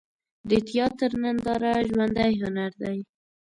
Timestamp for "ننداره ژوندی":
1.23-2.31